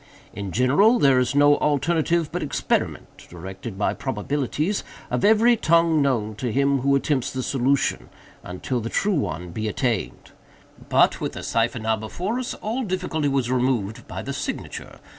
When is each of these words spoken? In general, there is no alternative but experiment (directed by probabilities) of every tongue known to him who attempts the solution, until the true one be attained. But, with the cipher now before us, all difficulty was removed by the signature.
In 0.33 0.51
general, 0.51 0.97
there 0.97 1.19
is 1.19 1.35
no 1.35 1.57
alternative 1.57 2.31
but 2.31 2.41
experiment 2.41 3.27
(directed 3.29 3.77
by 3.77 3.93
probabilities) 3.93 4.83
of 5.11 5.23
every 5.23 5.55
tongue 5.55 6.01
known 6.01 6.33
to 6.37 6.51
him 6.51 6.79
who 6.79 6.95
attempts 6.95 7.29
the 7.31 7.43
solution, 7.43 8.09
until 8.43 8.79
the 8.79 8.89
true 8.89 9.13
one 9.13 9.51
be 9.51 9.67
attained. 9.67 10.31
But, 10.89 11.21
with 11.21 11.33
the 11.33 11.43
cipher 11.43 11.77
now 11.77 11.97
before 11.97 12.39
us, 12.39 12.55
all 12.55 12.83
difficulty 12.83 13.27
was 13.27 13.51
removed 13.51 14.07
by 14.07 14.23
the 14.23 14.33
signature. 14.33 14.99